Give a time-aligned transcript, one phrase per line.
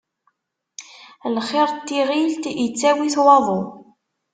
[1.35, 3.59] Lxiṛ n tiɣilt, ittawi-t waḍu.